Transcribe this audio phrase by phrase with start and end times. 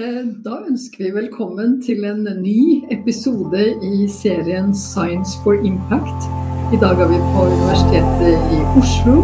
[0.00, 6.30] Eh, da ønsker vi velkommen til en ny episode i serien Science for Impact.
[6.72, 9.18] I dag er vi på Universitetet i Oslo.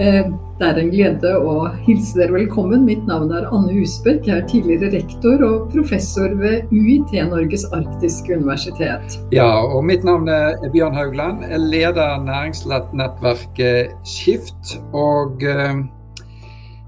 [0.00, 2.86] Eh, det er en glede å hilse dere velkommen.
[2.88, 4.24] Mitt navn er Anne Husberg.
[4.24, 9.18] Jeg er tidligere rektor og professor ved UiT Norges arktiske universitet.
[9.36, 11.44] Ja, og mitt navn er Bjørn Haugland.
[11.52, 14.78] Jeg leder næringsnettverket Skift.
[14.96, 15.84] Og eh,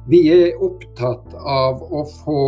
[0.09, 2.43] vi er opptatt av å få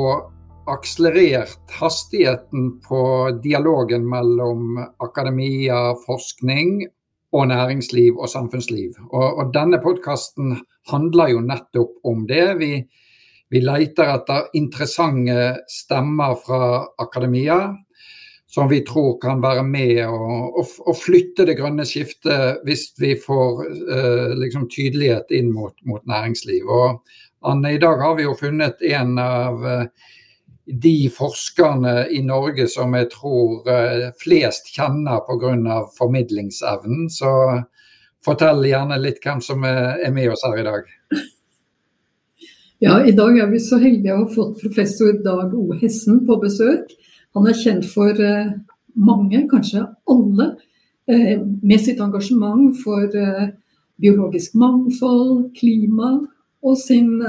[0.73, 3.03] akselerert hastigheten på
[3.43, 6.81] dialogen mellom akademia, forskning
[7.37, 8.97] og næringsliv og samfunnsliv.
[9.11, 10.57] Og, og denne podkasten
[10.91, 12.47] handler jo nettopp om det.
[12.59, 12.73] Vi,
[13.51, 17.63] vi leter etter interessante stemmer fra akademia
[18.51, 24.33] som vi tror kan være med å flytte det grønne skiftet hvis vi får eh,
[24.41, 26.67] liksom tydelighet inn mot, mot, næringsliv.
[26.67, 30.11] Og Anne, i dag har vi jo funnet en av uh,
[30.73, 35.83] de forskerne i Norge som jeg tror eh, flest kjenner pga.
[35.97, 37.09] formidlingsevnen.
[37.11, 37.31] Så
[38.25, 40.91] fortell gjerne litt hvem som er med oss her i dag.
[42.81, 45.67] Ja, I dag er vi så heldige å ha fått professor Dag O.
[45.81, 46.95] Hessen på besøk.
[47.37, 48.55] Han er kjent for eh,
[48.97, 50.55] mange, kanskje alle,
[51.11, 53.07] eh, med sitt engasjement for
[54.01, 56.15] biologisk mangfold, klima
[56.65, 57.21] og sin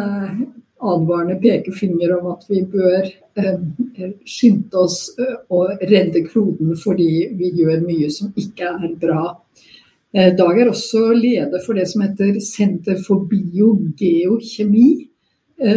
[0.81, 3.05] advarende pekefinger om at vi bør
[3.37, 9.23] eh, skynde oss eh, å redde kloden fordi vi gjør mye som ikke er bra.
[10.13, 14.89] Eh, Dag er også leder for det som heter Senter for biogeokjemi,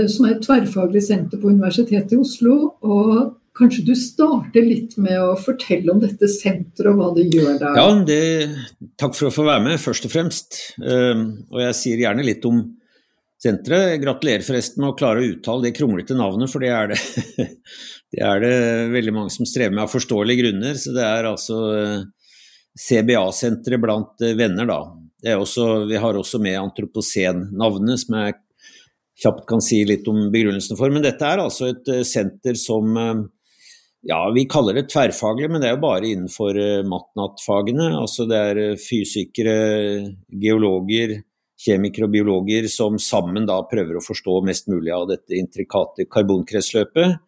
[0.09, 2.55] som er et tverrfaglig senter på Universitetet i Oslo.
[2.81, 7.59] og Kanskje du starter litt med å fortelle om dette senteret og hva det gjør
[7.61, 7.77] der?
[7.77, 10.57] Ja, det, Takk for å få være med, først og fremst.
[10.81, 12.65] Og jeg sier gjerne litt om
[13.45, 14.01] senteret.
[14.03, 17.01] Gratulerer forresten med å klare å uttale det kronglete navnet, for det er det,
[18.15, 18.55] det er det
[18.95, 20.79] veldig mange som strever med av forståelige grunner.
[20.81, 22.07] Så det er altså eh,
[22.87, 24.81] CBA-senteret blant eh, venner, da.
[25.35, 28.41] Også, vi har også med antroposen-navnet, som jeg
[29.23, 30.93] kjapt kan si litt om begrunnelsen for.
[30.93, 32.97] Men dette er altså et eh, senter som
[34.05, 37.87] ja, vi kaller det tverrfaglig, men det er jo bare innenfor matnattfagene.
[37.97, 39.55] Altså det er fysikere,
[40.29, 41.23] geologer,
[41.61, 47.19] kjemikere og biologer som sammen da prøver å forstå mest mulig av dette intrikate karbonkretsløpet,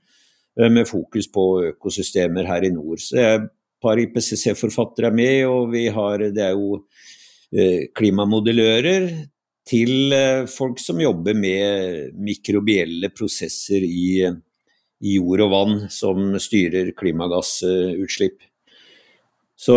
[0.60, 3.00] eh, med fokus på økosystemer her i nord.
[3.00, 3.48] Så et
[3.82, 6.82] par IPCC-forfattere er med, og vi har, det er jo
[7.52, 9.10] eh, klimamodellører
[9.66, 16.94] til eh, folk som jobber med mikrobielle prosesser i, i jord og vann som styrer
[16.98, 18.42] klimagassutslipp.
[19.56, 19.74] Så,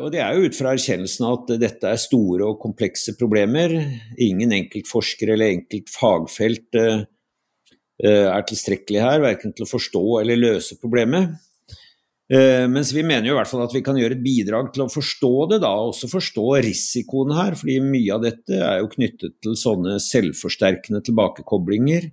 [0.00, 3.74] og Det er jo ut fra erkjennelsen at dette er store og komplekse problemer.
[4.16, 7.04] Ingen enkelt forsker eller enkelt fagfelt uh,
[8.00, 11.36] er tilstrekkelig her, verken til å forstå eller løse problemet.
[12.32, 14.86] Uh, mens vi mener jo i hvert fall at vi kan gjøre et bidrag til
[14.86, 17.58] å forstå det, da, også forstå risikoen her.
[17.60, 22.08] fordi mye av dette er jo knyttet til sånne selvforsterkende tilbakekoblinger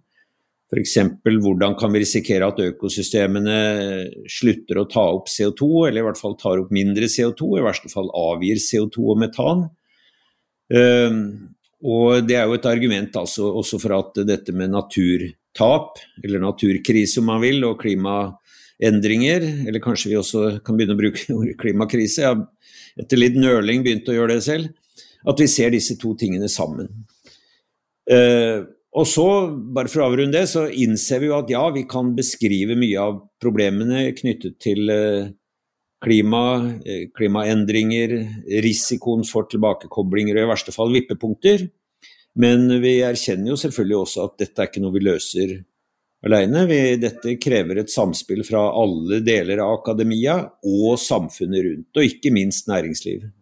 [0.68, 0.98] F.eks.
[1.24, 3.60] hvordan kan vi risikere at økosystemene
[4.28, 7.92] slutter å ta opp CO2, eller i hvert fall tar opp mindre CO2, i verste
[7.92, 9.64] fall avgir CO2 og metan.
[10.76, 11.22] Ehm,
[11.88, 17.22] og Det er jo et argument altså også for at dette med naturtap, eller naturkrise
[17.22, 22.26] om man vil, og klimaendringer, eller kanskje vi også kan begynne å bruke ordet klimakrise,
[22.26, 22.44] jeg har
[23.00, 24.74] etter litt nøling begynt å gjøre det selv,
[25.28, 26.92] at vi ser disse to tingene sammen.
[28.08, 31.84] Uh, og så, bare for å avrunde det, så innser vi jo at ja, vi
[31.90, 35.30] kan beskrive mye av problemene knyttet til eh,
[36.04, 36.44] klima,
[36.82, 38.16] eh, klimaendringer,
[38.66, 41.68] risikoen for tilbakekoblinger og i verste fall vippepunkter.
[42.42, 45.56] Men vi erkjenner jo selvfølgelig også at dette er ikke noe vi løser
[46.26, 46.66] alene.
[47.02, 52.70] Dette krever et samspill fra alle deler av akademia og samfunnet rundt, og ikke minst
[52.70, 53.37] næringslivet.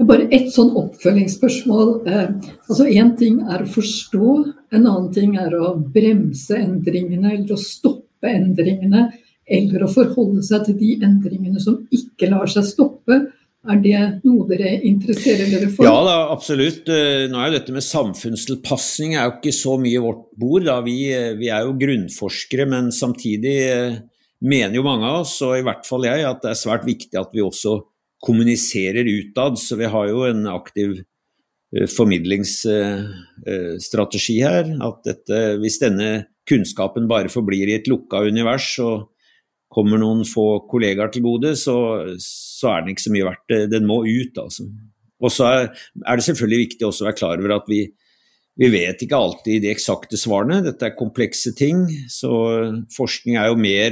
[0.00, 1.90] Bare ett sånn oppfølgingsspørsmål.
[2.08, 2.30] Eh,
[2.70, 2.86] altså
[3.18, 4.28] ting er å forstå,
[4.72, 9.10] en annen ting er å bremse endringene eller å stoppe endringene.
[9.50, 13.18] Eller å forholde seg til de endringene som ikke lar seg stoppe.
[13.68, 15.84] Er det noe dere interesserer dere for?
[15.84, 16.88] Ja da, absolutt.
[16.88, 20.64] Eh, nå er jo dette med samfunnstilpasning er jo ikke så mye vårt bord.
[20.70, 20.78] Da.
[20.86, 23.58] Vi, eh, vi er jo grunnforskere, men samtidig
[24.40, 27.20] mener jo mange av oss, og i hvert fall jeg, at det er svært viktig
[27.20, 27.82] at vi også
[28.24, 29.58] kommuniserer utad.
[29.58, 34.64] Så vi har jo en aktiv uh, formidlingsstrategi uh, her.
[34.86, 36.10] At dette, hvis denne
[36.50, 38.94] kunnskapen bare forblir i et lukka univers og
[39.70, 41.76] kommer noen få kollegaer til gode, så,
[42.18, 43.50] så er den ikke så mye verdt.
[43.70, 44.62] Den må ut, altså.
[45.20, 45.68] Og så er,
[46.16, 47.80] det selvfølgelig viktig også å være klar over at vi,
[48.58, 50.64] vi vet ikke alltid de eksakte svarene.
[50.64, 51.76] Dette er komplekse ting,
[52.10, 52.30] så
[52.96, 53.90] forskning er jo mer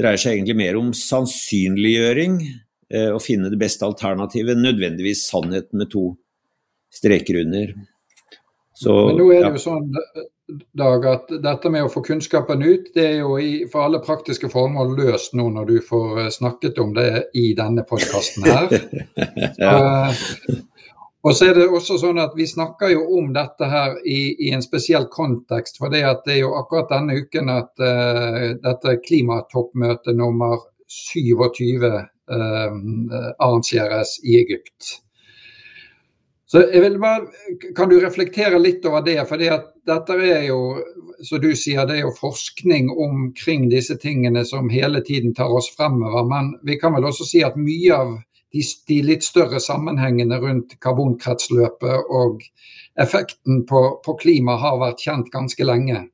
[0.00, 2.60] dreier seg egentlig mer om sannsynliggjøring, eh,
[2.92, 6.10] å finne det beste alternativet, nødvendigvis sannheten med to
[6.92, 7.72] streker under.
[8.74, 9.90] Så, Men nå er det jo sånn
[10.76, 14.50] Dag, at dette med å få kunnskapen ut, det er jo i, for alle praktiske
[14.52, 17.06] formål løst nå når du får eh, snakket om det
[17.38, 18.74] i denne podkasten her.
[19.62, 19.72] ja.
[20.10, 20.58] uh,
[21.22, 24.50] og så er det også sånn at Vi snakker jo om dette her i, i
[24.52, 25.78] en spesiell kontekst.
[25.78, 30.58] for Det, det er jo akkurat denne uken at uh, dette klimatoppmøtet nummer
[30.90, 34.98] 27 uh, arrangeres i Egypt.
[36.52, 37.26] Så jeg vil bare,
[37.76, 39.18] Kan du reflektere litt over det?
[39.28, 39.54] For det
[39.88, 40.58] dette er jo
[41.22, 45.70] så du sier, det er jo forskning omkring disse tingene som hele tiden tar oss
[45.76, 46.26] fremover.
[46.28, 48.16] Men vi kan vel også si at mye av
[48.52, 52.42] de, de, litt større sammenhengene rundt karbonkretsløpet og
[53.00, 56.04] effekten på, på klima har vært kjent ganske lenge.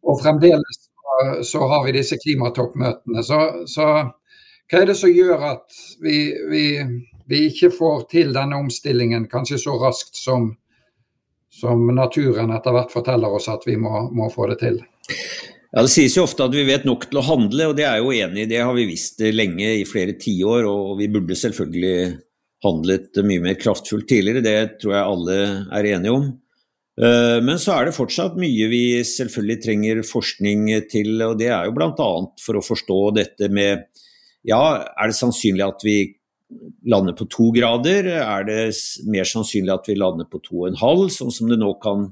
[0.00, 0.86] Og fremdeles
[1.44, 3.22] så har vi disse klimatoppmøtene.
[3.26, 3.86] Så, så
[4.70, 6.16] hva er det som gjør at vi,
[6.50, 6.64] vi,
[7.26, 10.52] vi, ikke får til denne omstillingen kanskje så raskt som,
[11.50, 14.78] som naturen etter hvert forteller oss at vi må, må få det til?
[15.70, 17.98] Ja, Det sies jo ofte at vi vet nok til å handle, og det er
[17.98, 18.50] jo enig i.
[18.50, 22.14] Det har vi visst lenge, i flere tiår, og vi burde selvfølgelig
[22.64, 24.42] handlet mye mer kraftfullt tidligere.
[24.44, 25.36] Det tror jeg alle
[25.78, 26.26] er enige om.
[27.00, 31.68] Eh, men så er det fortsatt mye vi selvfølgelig trenger forskning til, og det er
[31.68, 32.10] jo bl.a.
[32.42, 33.86] for å forstå dette med
[34.48, 34.62] Ja,
[34.96, 35.98] er det sannsynlig at vi
[36.88, 38.08] lander på to grader?
[38.20, 38.62] Er det
[39.10, 42.08] mer sannsynlig at vi lander på to og en halv, sånn som det nå kan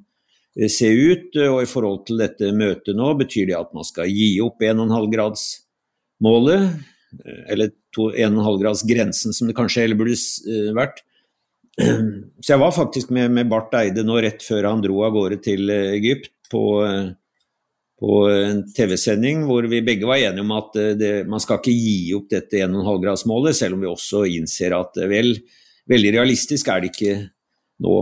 [0.59, 1.37] Eh, se ut.
[1.37, 4.63] Eh, og i forhold til dette møtet nå, betyr det at man skal gi opp
[4.65, 6.63] 1,5-gradsmålet,
[7.23, 7.67] eh, eller
[7.99, 10.17] 1,5-gradsgrensen som det kanskje heller burde
[10.77, 10.99] vært.
[11.79, 15.39] Så jeg var faktisk med, med Barth Eide nå rett før han dro av gårde
[15.45, 16.83] til Egypt på,
[17.99, 22.15] på en TV-sending hvor vi begge var enige om at det, man skal ikke gi
[22.15, 25.33] opp dette 1,5-gradsmålet, selv om vi også innser at vel,
[25.91, 27.17] veldig realistisk er det ikke
[27.85, 27.97] nå.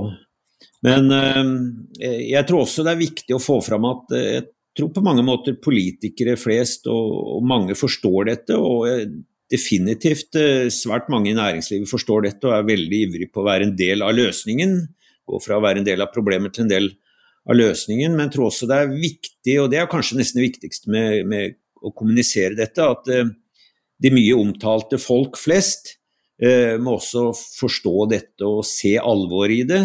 [0.86, 4.46] Men eh, jeg tror også det er viktig å få fram at eh, jeg
[4.76, 8.58] tror på mange måter politikere flest og, og mange forstår dette.
[8.58, 9.08] og eh,
[9.46, 10.34] definitivt
[10.74, 14.02] svært mange i næringslivet forstår dette og er veldig ivrig på å være en del
[14.02, 14.72] av løsningen.
[15.22, 17.05] Gå fra å være en del av problemet til en del av
[17.54, 18.16] løsningen.
[18.16, 21.22] Men jeg tror også det er viktig, og det er kanskje nesten det viktigste med,
[21.30, 25.94] med å kommunisere dette, at de mye omtalte folk flest
[26.36, 29.84] må også forstå dette og se alvor i det.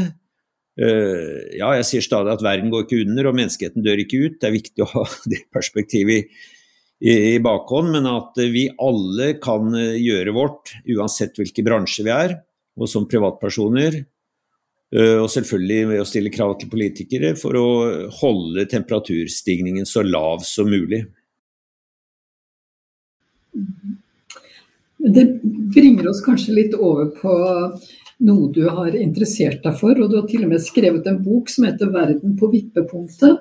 [0.79, 4.39] Eh, ja, jeg sier stadig at verden går ikke under og menneskeheten dør ikke ut.
[4.39, 6.45] Det er viktig å ha det perspektivet i,
[7.03, 12.13] i, i bakhånd, men at vi alle kan eh, gjøre vårt, uansett hvilken bransje vi
[12.15, 12.37] er,
[12.79, 14.01] og som privatpersoner.
[14.91, 17.67] Eh, og selvfølgelig ved å stille krav til politikere for å
[18.19, 21.05] holde temperaturstigningen så lav som mulig.
[25.01, 25.25] Det
[25.73, 27.35] bringer oss kanskje litt over på
[28.27, 29.95] noe du har interessert deg for.
[29.97, 33.39] Og du har til og med skrevet en bok som heter 'Verden på vippepunktet'.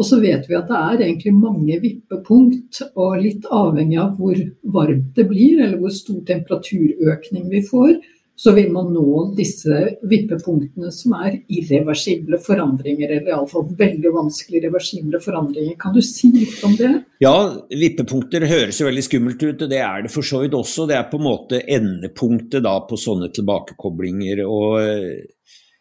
[0.00, 4.38] Og så vet vi at det er egentlig mange vippepunkt, og litt avhengig av hvor
[4.64, 7.98] varmt det blir, eller hvor stor temperaturøkning vi får,
[8.40, 9.78] så vil man nå disse
[10.08, 15.74] vippepunktene som er irreversible forandringer, eller iallfall veldig vanskelig reversible forandringer.
[15.80, 16.92] Kan du si litt om det?
[17.20, 17.34] Ja,
[17.68, 20.88] vippepunkter høres jo veldig skummelt ut, og det er det for så vidt også.
[20.88, 24.40] Det er på en måte endepunktet da på sånne tilbakekoblinger.
[24.46, 25.28] og eh,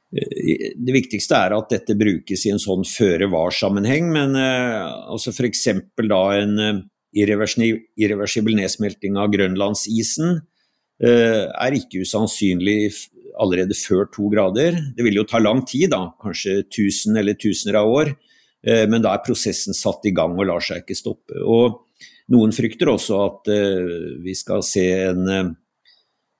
[0.09, 5.67] det viktigste er at dette brukes i en sånn føre-var-sammenheng, men eh, altså f.eks.
[6.11, 6.85] da en uh,
[7.15, 10.48] irreversibel nedsmelting av grønlandsisen Eh,
[10.99, 12.89] er ikke usannsynlig
[13.39, 14.77] allerede før to grader.
[14.95, 18.11] Det vil jo ta lang tid, da, kanskje tusen eller tusener av år,
[18.65, 21.39] eh, men da er prosessen satt i gang og lar seg ikke stoppe.
[21.39, 21.85] Og
[22.33, 25.55] noen frykter også at eh, vi skal se en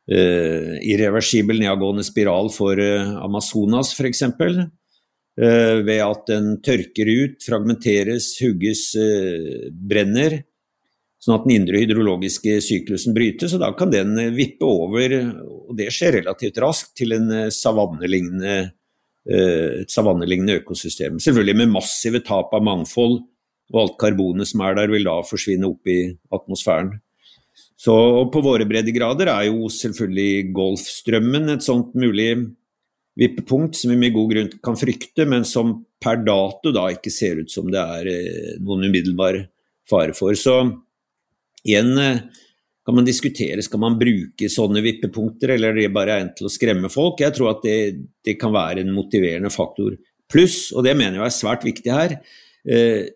[0.09, 4.23] irreversibel nedadgående spiral for Amazonas f.eks.
[5.37, 8.87] Ved at den tørker ut, fragmenteres, hugges,
[9.69, 10.39] brenner
[11.19, 15.73] sånn at den indre hydrologiske syklusen brytes, og da kan den eh, vippe over, og
[15.77, 18.55] det skjer relativt raskt, til en eh, savannelignende,
[19.27, 21.19] eh, et savannelignende økosystem.
[21.23, 23.19] Selvfølgelig med massive tap av mangfold,
[23.69, 26.01] og alt karbonet som er der vil da forsvinne opp i
[26.33, 26.95] atmosfæren.
[27.79, 27.93] Så
[28.33, 32.33] På våre breddegrader er jo selvfølgelig Golfstrømmen et sånt mulig
[33.19, 37.39] vippepunkt som vi med god grunn kan frykte, men som per dato da ikke ser
[37.43, 39.37] ut som det er noen umiddelbar
[39.87, 40.35] fare for.
[40.39, 40.57] Så
[41.67, 42.21] Igjen eh,
[42.85, 46.53] kan man diskutere skal man bruke sånne vippepunkter, eller er det bare egnet til å
[46.53, 47.21] skremme folk.
[47.21, 47.77] Jeg tror at det,
[48.25, 49.97] det, kan være en motiverende faktor
[50.29, 52.11] Pluss, og det mener jeg er svært viktig her,
[52.69, 53.07] eh,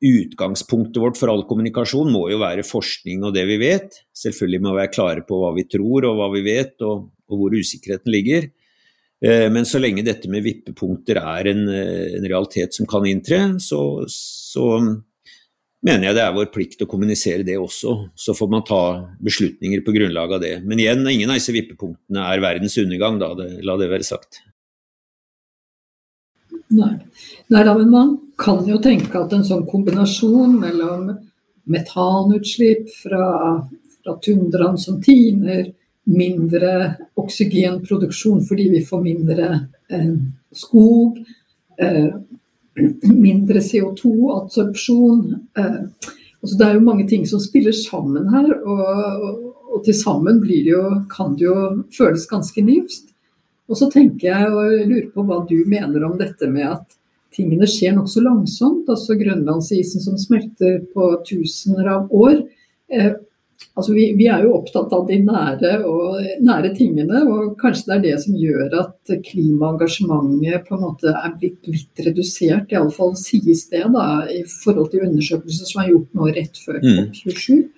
[0.00, 4.00] utgangspunktet vårt for all kommunikasjon må jo være forskning og det vi vet.
[4.16, 7.42] Selvfølgelig må vi være klare på hva vi tror og hva vi vet, og, og
[7.42, 8.48] hvor usikkerheten ligger.
[9.20, 13.42] Eh, men så lenge dette med vippepunkter er en, eh, en realitet som kan inntre,
[13.60, 14.66] så, så,
[15.86, 17.94] mener jeg det er vår plikt å kommunisere det også.
[18.18, 18.82] Så får man ta
[19.24, 20.54] beslutninger på grunnlag av det.
[20.64, 24.42] Men igjen, ingen av disse vippepunktene er verdens undergang, da, det, la det være sagt.
[26.70, 26.92] Nei.
[27.50, 31.10] Nei da, men man kan jo tenke at en sånn kombinasjon mellom
[31.70, 33.26] metanutslipp fra,
[34.00, 35.68] fra tundraen som tiner,
[36.10, 36.70] mindre
[37.20, 39.48] oksygenproduksjon fordi vi får mindre
[39.92, 40.14] eh,
[40.56, 41.20] skog,
[41.78, 42.08] eh,
[43.04, 45.22] mindre CO2-absorpsjon
[45.58, 45.80] eh,
[46.40, 48.84] altså Det er jo mange ting som spiller sammen her, og,
[49.28, 49.40] og,
[49.74, 50.40] og til sammen
[51.12, 51.56] kan det jo
[51.96, 53.10] føles ganske nifst.
[53.70, 56.96] Og så tenker jeg og lurer på hva du mener om dette med at
[57.36, 58.88] tingene skjer nokså langsomt.
[58.90, 62.40] Altså grønlandsisen som smelter på tusener av år.
[63.78, 67.96] Altså vi, vi, er jo opptatt av de nære, og, nære tingene, og kanskje det
[67.96, 72.72] er det som gjør at klimaengasjementet på en måte er blitt litt redusert.
[72.74, 77.60] Iallfall sies det da, i forhold til undersøkelser som er gjort nå rett før COP27.
[77.60, 77.68] Mm.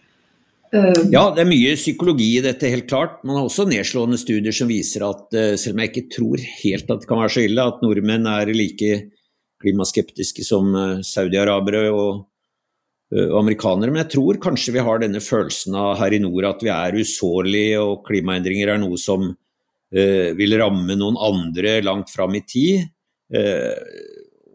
[0.72, 3.20] Eh, ja, det er mye psykologi i dette, helt klart.
[3.28, 6.88] Man har også nedslående studier som viser at, eh, selv om jeg ikke tror helt
[6.88, 8.92] at det kan være så ille, at nordmenn er like
[9.62, 12.24] klimaskeptiske som eh, saudiarabere og
[13.12, 13.92] amerikanere.
[13.92, 16.96] Men jeg tror kanskje vi har denne følelsen av her i nord at vi er
[16.96, 22.86] usårlige, og klimaendringer er noe som uh, vil ramme noen andre langt fram i tid.
[23.32, 23.76] Uh,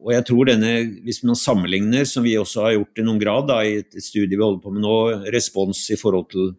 [0.07, 0.73] og jeg tror denne,
[1.03, 4.37] Hvis man sammenligner, som vi også har gjort i noen grad da, i et studie
[4.37, 4.97] vi holder på med nå,
[5.33, 6.53] respons i forhold til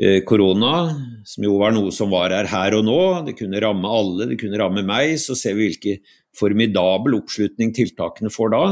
[0.00, 0.88] eh, korona,
[1.26, 4.38] som jo var noe som var her her og nå, det kunne ramme alle, det
[4.40, 8.64] kunne ramme meg, så ser vi hvilken formidabel oppslutning tiltakene får da.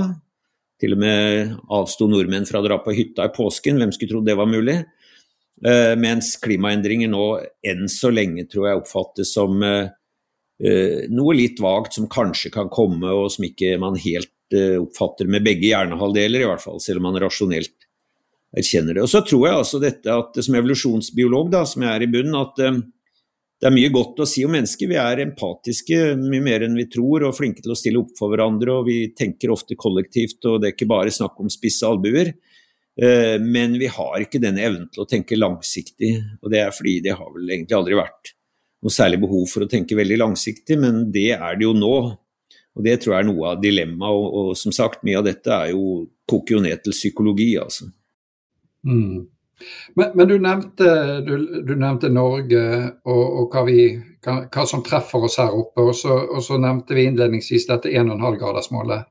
[0.83, 4.27] Til og med avsto nordmenn fra å dra på hytta i påsken, hvem skulle trodd
[4.27, 4.81] det var mulig?
[5.65, 7.27] Uh, mens klimaendringer nå
[7.65, 9.87] enn så lenge tror jeg oppfattes som uh,
[11.15, 15.67] noe litt vagt som kanskje kan komme, og som ikke man helt oppfatter med begge
[15.67, 17.87] hjernehalvdeler, i hvert fall, selv om man rasjonelt
[18.55, 19.03] erkjenner det.
[19.03, 22.37] Og så tror jeg altså dette at som evolusjonsbiolog, da, som jeg er i bunnen,
[22.39, 22.61] at
[23.63, 24.91] det er mye godt å si om mennesker.
[24.91, 28.33] Vi er empatiske mye mer enn vi tror, og flinke til å stille opp for
[28.33, 28.81] hverandre.
[28.81, 32.35] og Vi tenker ofte kollektivt, og det er ikke bare snakk om spisse albuer.
[32.95, 37.01] Uh, men vi har ikke denne evnen til å tenke langsiktig, og det er fordi
[37.03, 38.35] det har vel egentlig aldri vært
[38.85, 41.95] noe særlig behov for å tenke veldig langsiktig, men det er det jo nå.
[42.75, 44.13] Og Det tror jeg er noe av dilemmaet.
[44.13, 47.87] Og, og, som sagt, mye av dette er jo, koker jo ned til psykologi, altså.
[48.85, 49.25] Mm.
[49.95, 50.91] Men, men, du, nevnte,
[51.27, 51.35] du,
[51.67, 52.63] du nevnte Norge
[53.07, 53.87] og, og hva, vi,
[54.25, 55.85] hva, hva, som treffer oss her oppe.
[55.85, 59.11] Og så, og så nevnte vi innledningsvis dette 1,5-gradersmålet.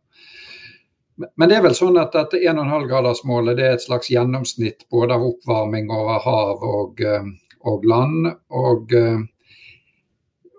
[1.38, 5.28] Men det er vel sånn at dette 1,5-gradersmålet det er et slags gjennomsnitt både av
[5.28, 7.30] oppvarming over hav og, eh,
[7.70, 8.32] og land.
[8.32, 9.22] eh,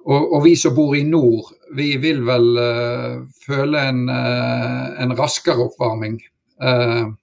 [0.04, 5.14] og, og, vi som bor i nord, vi vil vel uh, føle en, uh, en,
[5.16, 6.18] raskere oppvarming.
[6.60, 7.16] Uh,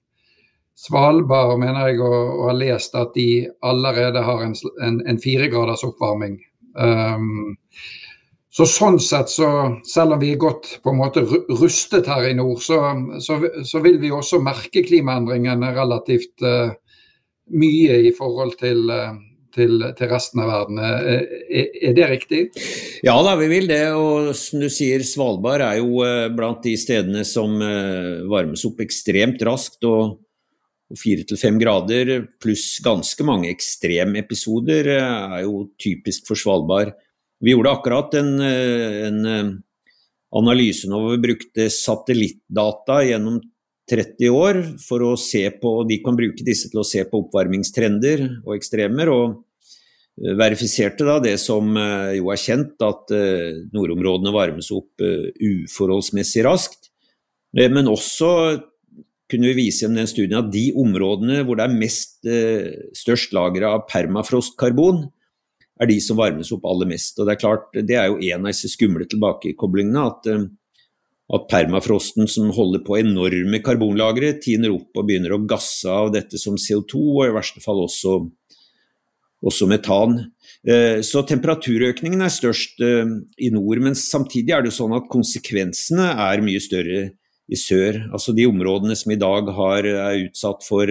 [0.82, 5.84] Svalbard mener jeg å, å, ha lest at de allerede har en, en, en firegraders
[5.86, 6.40] oppvarming.
[6.74, 7.54] Um,
[8.52, 9.46] så Sånn sett, så,
[9.88, 12.82] selv om vi er godt på en måte rustet her i nord, så,
[13.24, 16.44] så, så vil vi også merke klimaendringene relativt
[17.52, 18.90] mye i forhold til
[19.54, 20.80] til, til, resten av verden.
[20.80, 21.24] Er,
[21.82, 22.42] er, det riktig?
[23.04, 23.84] Ja da, vi vil det.
[23.98, 28.82] Og som du sier, Svalbard er jo eh, blant de stedene som eh, varmes opp
[28.84, 29.82] ekstremt raskt.
[29.84, 30.18] og
[30.98, 36.94] Fire til fem grader pluss ganske mange ekstremepisoder eh, er jo typisk for Svalbard.
[37.42, 39.24] Vi gjorde akkurat en, en
[40.38, 43.40] analyse nå hvor vi brukte satellittdata gjennom
[43.90, 48.24] 30 år for å se på, de kan bruke disse til å se på oppvarmingstrender
[48.44, 49.10] og ekstremer.
[49.10, 49.42] og
[50.22, 56.46] eh, verifiserte da det som eh, jo er kjent, at eh, nordområdene varmes opp uforholdsmessig
[56.46, 56.88] raskt.
[57.52, 58.28] Men også
[59.32, 62.18] kunne vi vise gjennom den studien at de områdene hvor det er mest,
[63.00, 65.06] størst lager av permafrostkarbon,
[65.80, 67.16] er de som varmes opp aller mest.
[67.18, 70.04] Og Det er klart, det er jo en av disse skumle tilbakekoblingene.
[70.06, 70.28] at
[71.32, 76.40] at permafrosten som holder på enorme karbonlagre, tiner opp og begynner å gasse av dette
[76.40, 78.18] som CO2, og i verste fall også,
[79.42, 80.18] også metan.
[80.66, 86.10] Eh, så temperaturøkningen er størst eh, i nord, men samtidig er det sånn at konsekvensene
[86.28, 87.02] er mye større
[87.52, 88.00] i sør.
[88.12, 90.90] Altså de områdene som i dag har, er utsatt for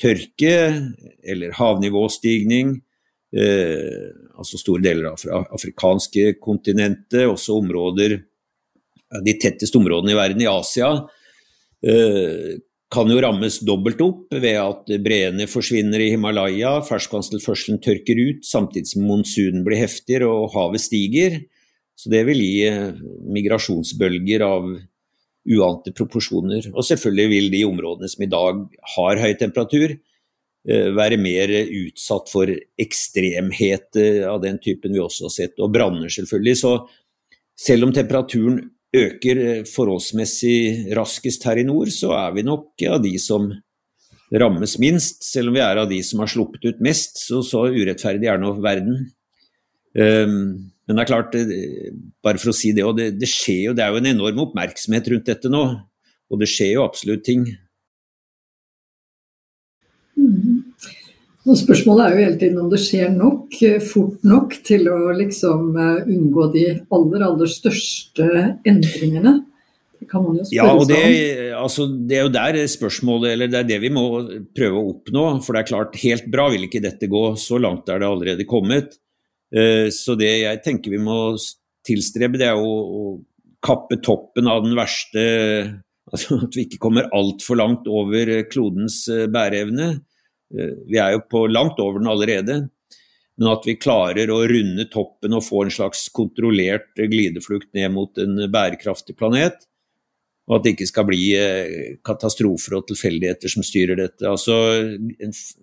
[0.00, 0.56] tørke
[1.22, 2.76] eller havnivåstigning,
[3.36, 8.18] eh, altså store deler av det afrikanske kontinentet, også områder
[9.24, 10.90] de tetteste områdene i verden, i Asia,
[11.86, 12.56] eh,
[12.94, 18.92] kan jo rammes dobbelt opp ved at breene forsvinner i Himalaya, ferskvannstilførselen tørker ut samtidig
[18.92, 21.40] som monsunen blir heftigere og havet stiger.
[21.98, 22.94] Så det vil gi eh,
[23.34, 24.68] migrasjonsbølger av
[25.44, 26.70] uante proporsjoner.
[26.72, 28.60] Og selvfølgelig vil de områdene som i dag
[28.96, 29.96] har høy temperatur,
[30.68, 36.08] eh, være mer utsatt for ekstremhet av den typen vi også har sett, og branner
[36.08, 36.56] selvfølgelig.
[36.56, 36.76] Så
[37.56, 38.62] selv om temperaturen
[38.94, 43.50] øker eh, forholdsmessig raskest her i nord, så er vi nok av de som
[44.34, 47.20] rammes minst, selv om vi er av de som har sluppet ut mest.
[47.26, 49.10] Så, så urettferdig er nå verden.
[49.94, 51.36] Um, men det er klart,
[52.24, 55.08] bare for å si det, det, det skjer jo, det er jo en enorm oppmerksomhet
[55.12, 55.64] rundt dette nå.
[56.32, 57.46] Og det skjer jo absolutt ting.
[61.44, 65.12] Og spørsmålet er jo hele tiden om det skjer nok, eh, fort nok, til å
[65.12, 66.64] liksom eh, unngå de
[66.96, 68.28] aller, aller største
[68.64, 69.34] endringene.
[70.00, 71.02] Det kan man jo spørre ja, og det,
[71.56, 74.06] altså, det er jo der spørsmålet, eller det er det vi må
[74.56, 75.26] prøve å oppnå.
[75.44, 77.24] For det er klart, helt bra vil ikke dette gå.
[77.40, 78.96] Så langt er det allerede kommet.
[79.54, 81.36] Eh, så det jeg tenker vi må
[81.86, 83.20] tilstrebe, det er å
[83.64, 85.24] kappe toppen av den verste
[86.14, 89.86] Altså at vi ikke kommer altfor langt over klodens bæreevne.
[90.52, 92.58] Eh, vi er jo på langt over den allerede.
[93.40, 98.20] Men at vi klarer å runde toppen og få en slags kontrollert glideflukt ned mot
[98.22, 99.64] en bærekraftig planet.
[100.44, 104.28] Og at det ikke skal bli eh, katastrofer og tilfeldigheter som styrer dette.
[104.28, 104.54] Altså,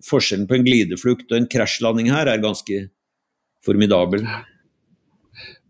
[0.07, 2.87] Forskjellen på en glideflukt og en krasjlanding her er ganske
[3.65, 4.25] formidabel.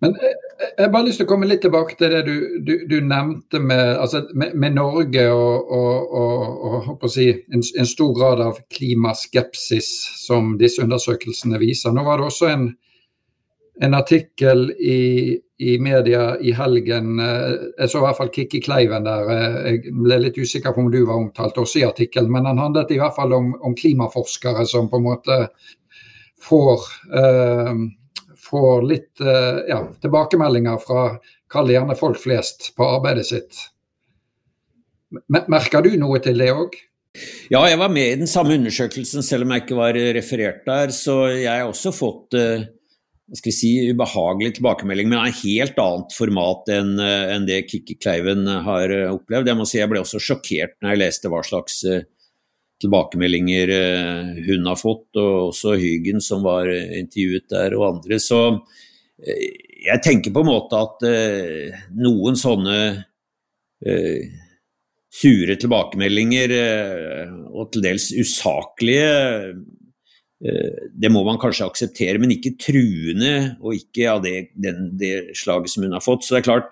[0.01, 2.73] Men jeg, jeg har bare lyst til å komme litt tilbake til det du, du,
[2.89, 8.13] du nevnte med, altså med, med, Norge og, og, og, og si, en, en, stor
[8.17, 9.91] grad av klimaskepsis
[10.23, 11.93] som disse undersøkelsene viser.
[11.93, 12.65] Nå var det også en,
[13.81, 17.21] en artikkel i, i, media i helgen.
[17.21, 19.29] Jeg så i hvert fall Kikki Kleiven der.
[19.67, 22.93] Jeg ble litt usikker på om du var omtalt også i artikkelen, men den handlet
[22.93, 25.43] i hvert fall om, om klimaforskere som på en måte
[26.41, 26.85] får
[27.17, 27.73] eh,
[28.51, 31.05] får litt eh, ja, tilbakemeldinger fra
[31.51, 33.59] kall gjerne folk flest på arbeidet sitt.
[35.27, 36.75] Merker du noe til det òg?
[37.51, 40.93] Ja, jeg var med i den samme undersøkelsen, selv om jeg ikke var referert der.
[40.95, 42.63] Så jeg har også fått eh,
[43.31, 47.95] skal vi si, ubehagelig tilbakemelding, men av et helt annet format enn enn det Kikki
[47.99, 49.51] Kleiven har opplevd.
[49.51, 52.01] Jeg må si jeg ble også sjokkert når jeg leste hva slags uh,
[52.81, 58.19] tilbakemeldinger eh, hun har fått, og også Hygen som var intervjuet der, og andre.
[58.21, 58.41] Så
[59.21, 59.45] eh,
[59.85, 62.81] jeg tenker på en måte at eh, noen sånne
[63.81, 66.51] sure tilbakemeldinger,
[67.49, 69.55] og til dels usaklige,
[70.37, 75.73] det må man kanskje akseptere, men ikke truende, og ikke av det, den, det slaget
[75.73, 76.27] som hun har fått.
[76.27, 76.69] Så det er klart,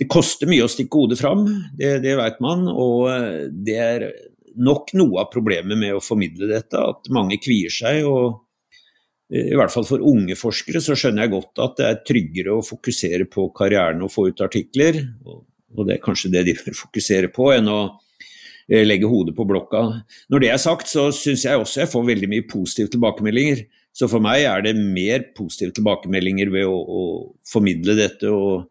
[0.00, 1.44] det koster mye å stikke hodet fram,
[1.76, 2.64] det, det vet man.
[2.72, 4.08] Og det er
[4.56, 8.04] nok noe av problemet med å formidle dette, at mange kvier seg.
[8.08, 8.40] og
[9.32, 12.56] eh, i hvert fall for unge forskere så skjønner jeg godt at det er tryggere
[12.56, 16.80] å fokusere på karrieren og få ut artikler, og det er kanskje det de bør
[16.84, 17.80] fokusere på, enn å
[18.68, 19.86] eh, legge hodet på blokka.
[20.32, 23.66] Når det er sagt, så syns jeg også jeg får veldig mye positive tilbakemeldinger.
[23.94, 27.02] Så for meg er det mer positive tilbakemeldinger ved å, å
[27.46, 28.64] formidle dette og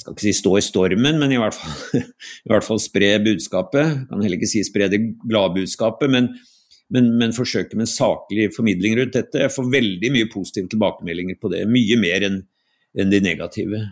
[0.00, 2.04] jeg skal ikke si stå i stormen, men i hvert fall,
[2.46, 3.84] i hvert fall spre budskapet.
[3.84, 6.30] Jeg kan heller ikke si spre det glade budskapet, men,
[6.88, 9.42] men, men, forsøke med saklig formidling rundt dette.
[9.44, 12.38] Jeg får veldig mye positive tilbakemeldinger på det, mye mer enn
[12.96, 13.82] en de negative.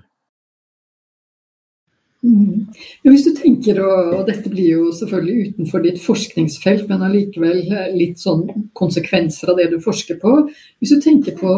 [2.25, 2.64] Mm.
[3.05, 7.61] Hvis du tenker, og, og, dette blir jo selvfølgelig utenfor ditt forskningsfelt, men allikevel
[7.94, 8.49] litt sånn
[8.81, 10.35] konsekvenser av det du forsker på.
[10.81, 11.53] Hvis du tenker på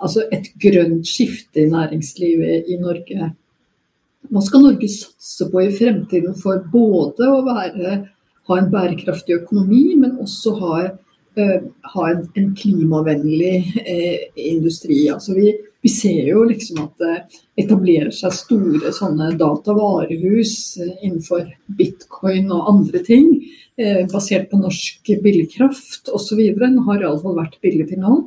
[0.00, 3.34] altså et grønt skifte i næringslivet i Norge,
[4.28, 7.94] hva skal Norge satse på i fremtiden for både å være,
[8.50, 10.80] ha en bærekraftig økonomi, men også ha,
[11.38, 11.56] uh,
[11.94, 15.06] ha en, en, klimavennlig eh, industri?
[15.12, 17.14] Altså vi, vi, ser jo liksom at det
[17.64, 21.48] etablerer seg store sånne datavarehus uh, innenfor
[21.80, 23.32] bitcoin og andre ting,
[24.12, 26.40] basert på norsk billigkraft osv.
[26.58, 28.18] Den har iallfall vært billig til nå.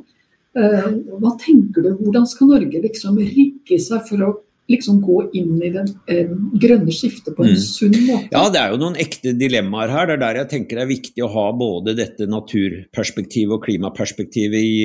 [0.50, 4.32] Hva tenker du, hvordan skal Norge liksom rigge seg for å
[4.70, 7.62] liksom gå inn i det eh, grønne skiftet på en mm.
[7.62, 8.30] sunn måte?
[8.32, 10.08] Ja, det er jo noen ekte dilemmaer her.
[10.08, 14.64] Det er der jeg tenker det er viktig å ha både dette naturperspektivet og klimaperspektivet
[14.64, 14.78] i,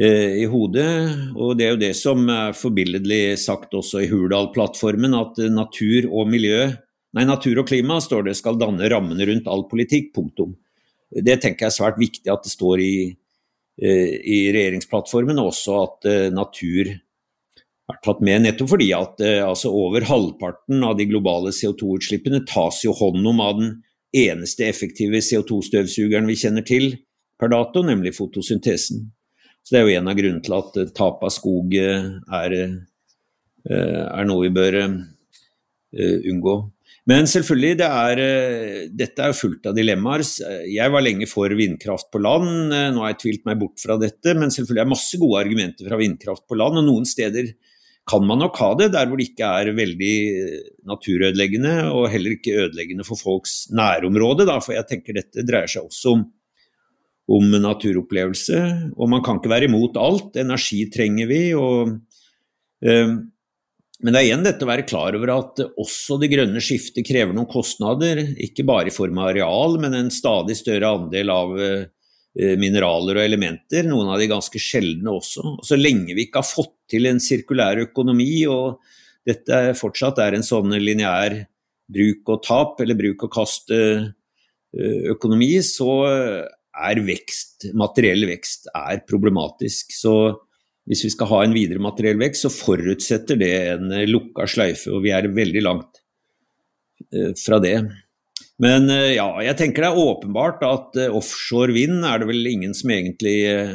[0.00, 0.90] eh, i hodet.
[1.36, 6.30] Og det er jo det som er forbilledlig sagt også i Hurdal-plattformen, at natur og
[6.30, 6.70] miljø
[7.10, 10.12] Nei, natur og klima står det skal danne rammene rundt all politikk.
[10.14, 10.52] Punktum.
[11.10, 12.92] Det tenker jeg er svært viktig at det står i,
[13.82, 16.92] eh, i regjeringsplattformen, og også at natur
[17.90, 22.82] er tatt med nettopp fordi at eh, altså over halvparten av de globale CO2-utslippene tas
[22.84, 23.70] jo hånd om av den
[24.16, 26.92] eneste effektive CO2-støvsugeren vi kjenner til
[27.40, 29.06] per dato, nemlig fotosyntesen.
[29.62, 32.58] Så Det er jo en av grunnene til at eh, tap av skog eh, er,
[33.70, 36.54] er noe vi bør unngå.
[37.10, 38.20] Men selvfølgelig, det er,
[38.94, 40.22] dette er fullt av dilemmaer.
[40.70, 44.32] Jeg var lenge for vindkraft på land, nå har jeg tvilt meg bort fra dette.
[44.38, 47.50] Men selvfølgelig er det masse gode argumenter fra vindkraft på land, og noen steder
[48.10, 50.14] kan man nok ha det der hvor det ikke er veldig
[50.90, 54.46] naturødeleggende, og heller ikke ødeleggende for folks nærområde.
[54.48, 56.24] Da, for jeg tenker dette dreier seg også om,
[57.30, 58.62] om, naturopplevelse.
[58.96, 60.40] Og man kan ikke være imot alt.
[60.42, 61.42] Energi trenger vi.
[61.54, 61.94] og
[62.82, 63.20] eh,
[64.00, 67.36] men det er igjen dette å være klar over at også det grønne skiftet krever
[67.36, 68.22] noen kostnader.
[68.40, 71.99] Ikke bare i form av areal, men en stadig større andel av eh, Eh,
[72.34, 75.40] mineraler og elementer, noen av de ganske sjeldne også.
[75.58, 78.78] Og så lenge vi ikke har fått til en sirkulær økonomi, og
[79.26, 81.46] dette fortsatt er en sånn lineær
[81.90, 85.90] bruk og tap, eller bruk og kast-økonomi, så
[86.80, 89.92] er vekst, materiell vekst, er problematisk.
[89.94, 90.14] Så
[90.88, 94.98] hvis vi skal ha en videre materiell vekst, så forutsetter det en lukka sløyfe, og
[95.04, 95.92] vi er veldig langt
[97.12, 97.76] eh, fra det.
[98.60, 102.50] Men eh, ja, jeg tenker det er åpenbart at eh, offshore vind er det vel
[102.50, 103.72] ingen som egentlig eh,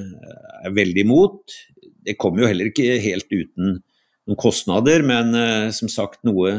[0.62, 1.58] er veldig imot.
[2.06, 3.80] Det kommer jo heller ikke helt uten
[4.26, 5.34] noen kostnader, men
[5.74, 6.54] som sagt noe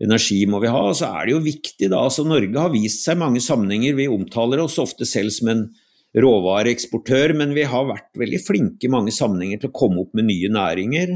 [0.00, 0.80] energi må vi ha.
[0.90, 4.08] Og Så er det jo viktig da, altså Norge har vist seg mange sammenhenger, vi
[4.08, 5.66] omtaler oss ofte selv som en
[6.16, 10.28] råvareeksportør, men vi har vært veldig flinke i mange sammenhenger til å komme opp med
[10.28, 11.14] nye næringer.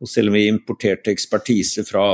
[0.00, 2.12] Og selv om vi importerte ekspertise fra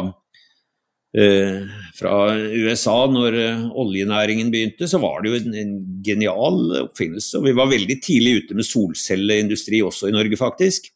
[1.96, 5.72] fra USA når eh, oljenæringen begynte, så var det jo en, en,
[6.07, 7.38] genial oppfinnelse.
[7.38, 10.90] Og vi var veldig tidlig ute med solcelleindustri også i Norge, faktisk.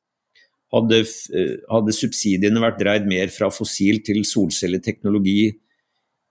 [0.75, 5.41] Hadde, eh, hadde subsidiene vært dreid mer fra fossil til solcelleteknologi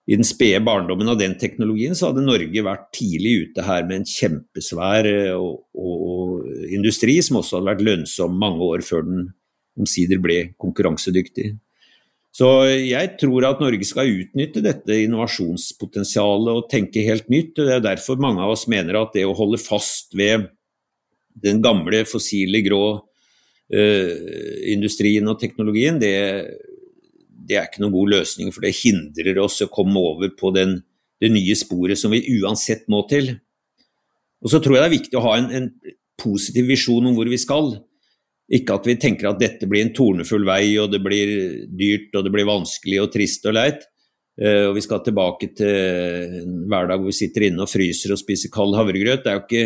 [0.10, 3.99] i den spede barndommen av den teknologien, så hadde Norge vært tidlig ute her med
[3.99, 9.28] en kjempesvær og, og industri som også hadde vært lønnsom mange år før den
[9.78, 11.52] omsider ble konkurransedyktig.
[12.39, 17.58] Så jeg tror at Norge skal utnytte dette innovasjonspotensialet og tenke helt nytt.
[17.58, 20.47] og Det er derfor mange av oss mener at det å holde fast ved
[21.36, 24.13] den gamle fossile grå uh,
[24.71, 26.13] industrien og teknologien, det,
[27.43, 28.54] det, er ikke noen god løsning.
[28.56, 30.78] For det hindrer oss å komme over på den,
[31.19, 33.34] det nye sporet som vi uansett må til.
[34.39, 35.69] Og så tror jeg det er viktig å ha en, en
[36.19, 37.73] positiv visjon om hvor vi skal.
[38.49, 41.33] Ikke at vi tenker at dette blir en tornefull vei, og det blir
[41.69, 43.85] dyrt og det blir vanskelig og trist og leit.
[44.39, 48.21] Eh, og vi skal tilbake til en hverdag hvor vi sitter inne og fryser og
[48.21, 49.25] spiser kald havregrøt.
[49.25, 49.65] Det er jo ikke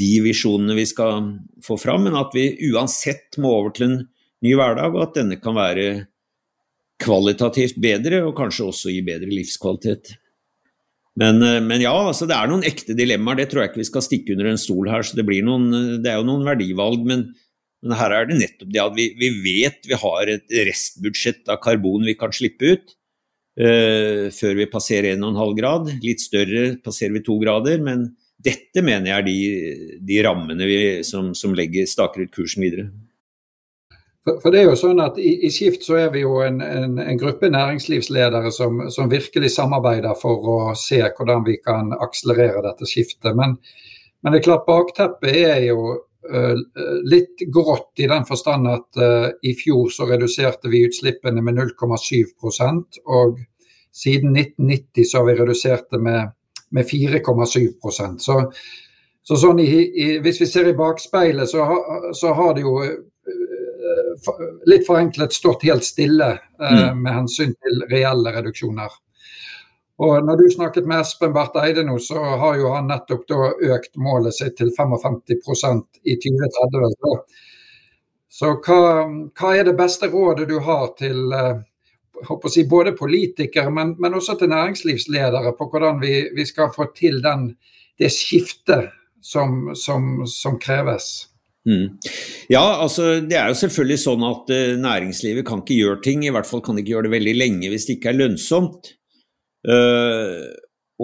[0.00, 1.30] de visjonene vi skal
[1.64, 3.96] få fram, men at vi uansett må over til en
[4.44, 5.86] ny hverdag, og at denne kan være
[7.00, 10.14] kvalitativt bedre, og kanskje også gi bedre livskvalitet.
[11.20, 13.90] Men, eh, men, ja, altså det er noen ekte dilemmaer, det tror jeg ikke vi
[13.92, 15.06] skal stikke under en stol her.
[15.06, 17.28] så Det, noen, det er jo noen verdivalg, men
[17.84, 21.60] men her er det nettopp det at vi, vi vet vi har et restbudsjett av
[21.64, 22.94] karbon vi kan slippe ut
[23.60, 25.90] uh, før vi passerer 1,5 grad.
[26.04, 27.82] Litt større passerer vi 2 grader.
[27.84, 28.08] Men
[28.44, 32.88] dette mener jeg er de, de rammene vi, som, som legger, staker ut kursen videre.
[34.24, 36.62] For, for, det er jo sånn at i, i, Skift så er vi jo en,
[36.64, 42.64] en, en gruppe næringslivsledere som, som, virkelig samarbeider for å se hvordan vi kan akselerere
[42.64, 43.34] dette skiftet.
[43.36, 43.58] Men,
[44.24, 45.98] men det er klart bakteppet er jo
[47.04, 53.00] litt grått i den forstand at uh, i fjor så reduserte vi utslippene med 0,7%
[53.04, 53.42] og
[53.94, 56.32] siden 1990 så har vi redusert det med,
[56.70, 58.38] med 4,7% så,
[59.22, 62.78] så sånn i, i, Hvis vi ser i bakspeilet, så, ha, så har det jo
[64.66, 67.00] litt forenklet stått helt stille mm.
[67.02, 68.92] med hensyn til reelle reduksjoner.
[70.02, 73.50] Og når du snakket med Espen Barth Eide nå, så har jo han nettopp da
[73.76, 76.96] økt målet sitt til 55% i 2030.
[76.96, 77.12] Så,
[78.38, 78.80] så hva,
[79.38, 81.62] hva, er det beste rådet du har til eh,
[82.50, 87.22] si, både politikere, men, men, også til næringslivsledere på hvordan vi, vi skal få til
[87.22, 87.52] den,
[87.98, 88.90] det skiftet
[89.22, 91.28] som, som, som kreves?
[91.70, 91.94] Mm.
[92.50, 96.34] Ja, altså det er jo selvfølgelig sånn at uh, næringslivet kan ikke gjøre ting, i
[96.34, 98.90] hvert fall kan de ikke gjøre det veldig lenge hvis det ikke er lønnsomt.
[99.64, 100.52] Uh,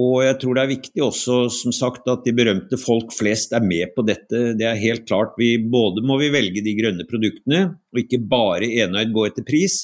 [0.01, 3.65] og jeg tror det er viktig også, som sagt, at de berømte folk flest er
[3.65, 4.53] med på dette.
[4.59, 5.35] Det er helt klart.
[5.41, 9.83] Vi, både må vi velge de grønne produktene, og ikke bare enøyd gå etter pris.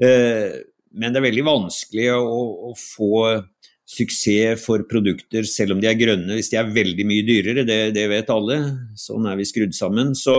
[0.00, 3.18] Uh, men det er veldig vanskelig å, få
[3.84, 7.66] suksess for produkter selv om de er grønne, hvis de er veldig mye dyrere.
[7.66, 8.60] Det vet alle.
[8.98, 10.14] Sånn er vi skrudd sammen.
[10.16, 10.38] Så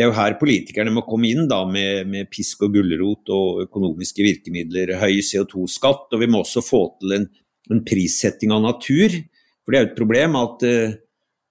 [0.00, 3.58] det er jo her politikerne må komme inn da med, med pisk og gulrot og
[3.66, 4.94] økonomiske virkemidler.
[4.96, 7.26] Høy CO2-skatt, og vi må også få til en,
[7.68, 9.12] en, prissetting av natur.
[9.60, 10.94] For det er jo et problem at eh,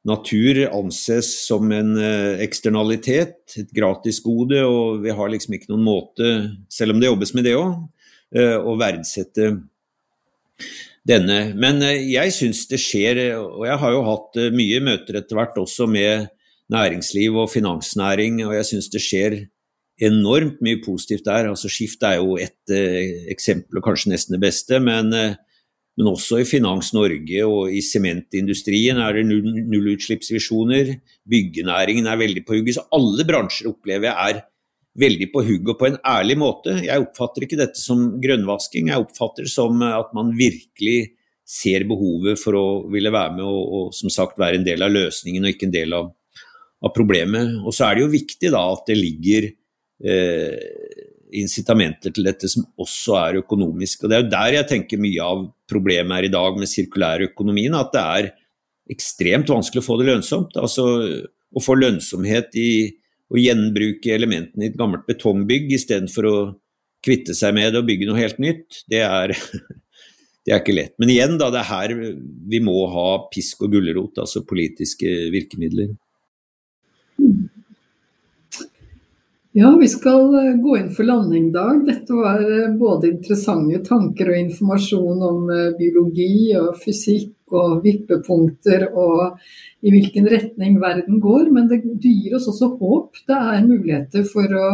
[0.09, 6.33] natur anses som en eh, eksternalitet, et gratisgode, og vi har liksom ikke noen måte,
[6.73, 7.77] selv om det jobbes med det òg,
[8.33, 9.51] eh, å verdsette
[11.05, 11.39] denne.
[11.53, 15.85] Men jeg syns det skjer, og jeg har jo hatt mye møter etter hvert også
[15.85, 16.33] med
[16.73, 19.37] næringsliv og finansnæring, og jeg syns det skjer
[19.99, 21.49] enormt mye positivt der.
[21.49, 24.79] Altså Skift er jo et eh, eksempel, og kanskje nesten det beste.
[24.83, 25.35] Men, eh,
[25.99, 30.93] men også i Finans Norge og i sementindustrien er det nullutslippsvisjoner.
[31.29, 32.77] Byggenæringen er veldig på hugget.
[32.79, 34.43] Så alle bransjer opplever jeg er
[34.99, 36.77] veldig på hugget og på en ærlig måte.
[36.85, 41.15] Jeg oppfatter ikke dette som grønnvasking, jeg oppfatter det som at man virkelig
[41.49, 44.93] ser behovet for å ville være med og, og som sagt være en del av
[44.93, 46.11] løsningen og ikke en del av
[46.83, 47.57] av problemet.
[47.63, 50.99] Og så er det jo viktig da at det ligger eh,
[51.39, 54.03] incitamenter til dette som også er økonomisk.
[54.03, 57.75] Og Det er jo der jeg tenker mye av problemet er i dag med sirkulærøkonomien.
[57.77, 58.31] At det er
[58.89, 60.57] ekstremt vanskelig å få det lønnsomt.
[60.57, 60.87] Altså
[61.49, 62.71] å få lønnsomhet i
[63.29, 66.37] å gjenbruke elementene i et gammelt betongbygg istedenfor å
[67.05, 69.33] kvitte seg med det og bygge noe helt nytt, det er,
[70.45, 70.95] det er ikke lett.
[71.01, 71.93] Men igjen, da, det er her
[72.49, 75.93] vi må ha pisk og gulrot, altså politiske virkemidler.
[79.59, 81.81] Ja, vi skal eh, gå inn for landingdag.
[81.87, 88.85] Dette var eh, både interessante tanker og informasjon om eh, biologi og fysikk og vippepunkter
[88.87, 89.41] og
[89.83, 91.49] i hvilken retning verden går.
[91.51, 93.19] Men det, gir oss også håp.
[93.27, 94.69] Det er muligheter for å,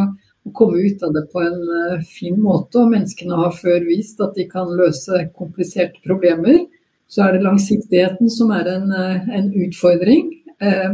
[0.45, 2.84] å, komme ut av det på en fin måte.
[2.84, 6.62] Og menneskene har før vist at de kan løse kompliserte problemer.
[7.10, 10.30] Så er det langsiktigheten som er en, en utfordring.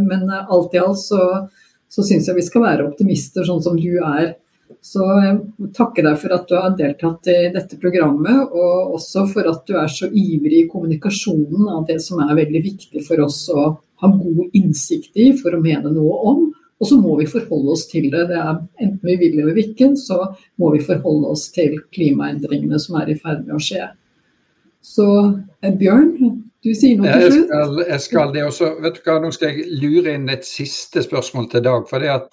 [0.06, 1.26] Men alt i alt så
[1.92, 4.36] så syns jeg vi skal være optimister, sånn som du er.
[4.80, 9.50] Så jeg takker deg for at du har deltatt i dette programmet, og også for
[9.52, 13.44] at du er så ivrig i kommunikasjonen av det som er veldig viktig for oss
[13.52, 13.66] å
[14.02, 16.42] ha god innsikt i for å mene noe om.
[16.82, 18.24] Og så må vi forholde oss til det.
[18.32, 22.98] det er, enten vi vil eller ikke, så må vi forholde oss til klimaendringene som
[22.98, 23.92] er i ferd med å skje.
[24.82, 25.06] Så
[25.62, 26.16] eh, Bjørn,
[26.64, 27.54] du sier noe til slutt?
[27.54, 28.68] Jeg skal, jeg skal det også.
[28.84, 31.88] Vet du hva, Nå skal jeg lure inn et siste spørsmål til Dag.
[31.90, 32.30] for det at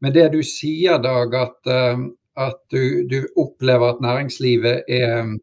[0.00, 1.98] Med det du sier, Dag, at, eh,
[2.36, 5.40] at du, du, opplever at næringslivet er um,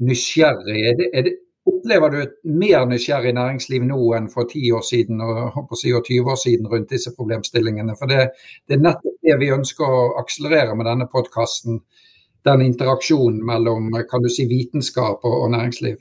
[0.00, 0.80] nysgjerrig.
[0.88, 1.34] Er det, er det,
[1.68, 6.04] opplever du et mer nysgjerrig næringsliv nå enn for 10 år siden og, si, og
[6.06, 7.94] 20 år siden rundt disse problemstillingene?
[7.98, 8.30] For det,
[8.68, 11.82] det er nettopp det vi ønsker å akselerere med denne podkasten.
[12.48, 16.00] Den interaksjonen mellom kan du si, vitenskap og, og næringsliv.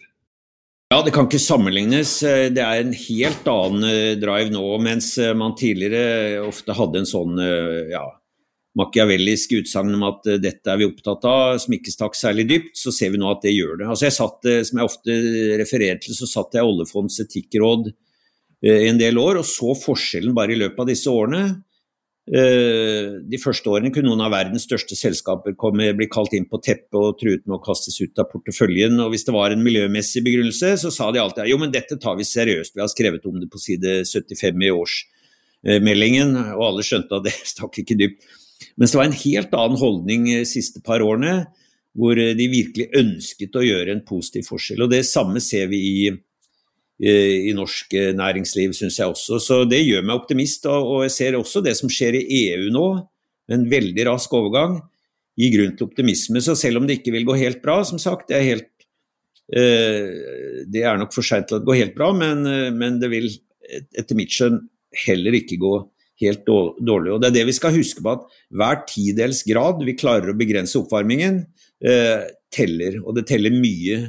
[0.89, 2.15] Ja, Det kan ikke sammenlignes.
[2.25, 4.63] Det er en helt annen eh, drive nå.
[4.82, 8.02] Mens eh, man tidligere ofte hadde en sånn eh, ja,
[8.80, 12.89] machiavellisk utsagn om at dette er vi opptatt av, som ikke stakk særlig dypt, så
[12.95, 13.86] ser vi nå at det gjør det.
[13.86, 15.19] Altså jeg satt, Som jeg ofte
[15.62, 17.91] refererer til, så satt jeg i Oljefondets etikkråd
[18.89, 21.43] en del år og så forskjellen bare i løpet av disse årene.
[22.29, 26.59] Eh, de første årene kunne noen av verdens største selskaper komme, bli kalt inn på
[26.61, 28.99] teppet og truet med å kastes ut av porteføljen.
[29.01, 32.19] og Hvis det var en miljømessig begrunnelse, så sa de alltid jo, men dette tar
[32.19, 32.75] vi seriøst.
[32.75, 37.33] Vi har skrevet om det på side 75 i årsmeldingen, og alle skjønte at det
[37.55, 38.29] stakk ikke dypt.
[38.77, 41.47] Mens det var en helt annen holdning de siste par årene,
[41.97, 44.83] hvor de virkelig ønsket å gjøre en positiv forskjell.
[44.85, 46.09] og Det samme ser vi i
[46.99, 49.39] i norsk eh, næringsliv, syns jeg også.
[49.39, 50.67] Så det gjør meg optimist.
[50.67, 52.88] Og jeg ser også det som skjer i EU nå,
[53.49, 54.81] en veldig rask overgang,
[55.39, 56.41] gir grunn til optimisme.
[56.43, 58.89] Så selv om det ikke vil gå helt bra, som sagt, det er, helt,
[59.55, 62.99] eh, det er nok for seint til at det går helt bra, men, eh, men
[63.01, 63.31] det vil
[63.69, 64.59] etter mitt skjønn
[65.05, 65.73] heller ikke gå
[66.19, 67.13] helt dårlig.
[67.13, 70.38] Og Det er det vi skal huske på, at hver tidels grad vi klarer å
[70.38, 71.45] begrense oppvarmingen,
[72.51, 72.97] teller.
[73.07, 74.01] Og det teller mye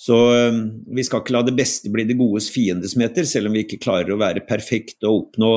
[0.00, 0.16] så
[0.48, 0.60] um,
[0.96, 3.82] vi skal ikke la det beste bli det godes fiende, som selv om vi ikke
[3.82, 5.50] klarer å være perfekte og oppnå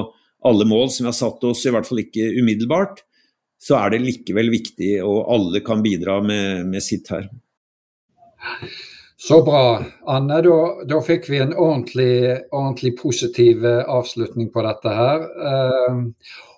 [0.43, 3.05] alle mål som vi har satt oss, i hvert fall ikke umiddelbart.
[3.63, 7.29] Så er det likevel viktig, og alle kan bidra med, med sitt her.
[9.15, 9.77] Så bra.
[10.11, 10.57] Anne, da,
[10.91, 15.23] da fikk vi en ordentlig, ordentlig, positiv eh, avslutning på dette her.
[15.39, 16.01] Uh,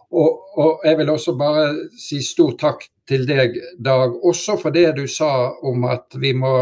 [0.09, 1.67] og, og, jeg vil også bare
[2.01, 6.55] si stor takk til deg, Dag, også for det du sa om at vi må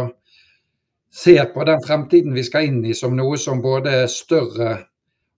[1.15, 4.77] ser på den fremtiden vi skal inn i som noe som både er større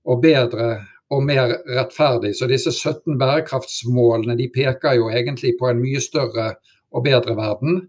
[0.05, 0.69] og bedre
[1.13, 2.33] og mer rettferdig.
[2.35, 6.55] Så disse 17 bærekraftsmålene de peker jo egentlig på en mye større
[6.95, 7.81] og bedre verden.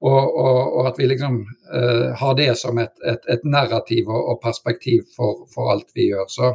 [0.00, 4.20] Og, og, og at vi liksom uh, har det som et, et, et narrativ og,
[4.32, 6.28] og perspektiv for, for, alt vi gjør.
[6.32, 6.52] Så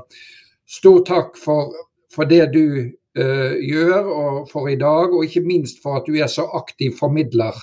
[0.65, 1.75] stor takk for,
[2.13, 6.17] for det du uh, gjør og for i dag, og ikke minst for at du
[6.17, 7.53] er så aktiv formidler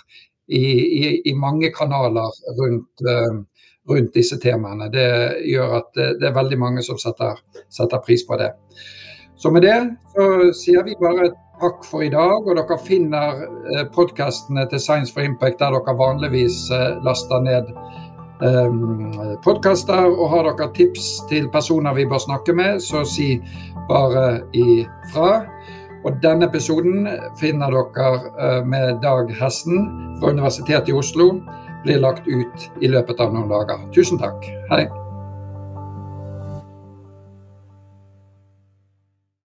[0.49, 0.65] i,
[1.05, 3.39] i, i mange kanaler rundt, uh,
[3.89, 4.91] rundt, disse temaene.
[4.93, 5.07] Det
[5.49, 8.53] gjør at det, det er veldig mange som setter, setter, pris på det.
[9.37, 9.79] Så med det
[10.15, 12.43] så sier vi bare takk for i dag.
[12.43, 16.65] Og dere finner uh, podkastene til Science for Impact der dere vanligvis
[17.07, 17.75] laster ned
[19.45, 20.09] podkaster.
[20.11, 23.37] Og har dere tips til personer vi bør snakke med, så si
[23.87, 25.45] bare ifra.
[26.03, 27.07] Og denne episoden
[27.39, 29.87] finner dere uh, med Dag Hessen
[30.19, 31.37] fra Universitetet i Oslo.
[31.87, 33.87] Blir lagt ut i løpet av noen dager.
[33.95, 34.47] Tusen takk.
[34.71, 34.87] Hei.